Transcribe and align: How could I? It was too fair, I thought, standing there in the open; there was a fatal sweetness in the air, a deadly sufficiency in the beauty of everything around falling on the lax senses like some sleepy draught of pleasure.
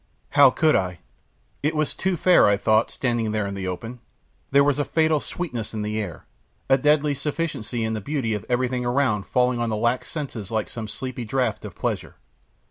How 0.29 0.49
could 0.49 0.75
I? 0.75 0.97
It 1.61 1.75
was 1.75 1.93
too 1.93 2.17
fair, 2.17 2.47
I 2.47 2.57
thought, 2.57 2.89
standing 2.89 3.33
there 3.33 3.45
in 3.45 3.53
the 3.53 3.67
open; 3.67 3.99
there 4.49 4.63
was 4.63 4.79
a 4.79 4.83
fatal 4.83 5.19
sweetness 5.19 5.75
in 5.75 5.83
the 5.83 5.99
air, 5.99 6.25
a 6.67 6.79
deadly 6.79 7.13
sufficiency 7.13 7.83
in 7.83 7.93
the 7.93 8.01
beauty 8.01 8.33
of 8.33 8.43
everything 8.49 8.83
around 8.83 9.27
falling 9.27 9.59
on 9.59 9.69
the 9.69 9.77
lax 9.77 10.07
senses 10.09 10.49
like 10.49 10.69
some 10.69 10.87
sleepy 10.87 11.23
draught 11.23 11.65
of 11.65 11.75
pleasure. 11.75 12.15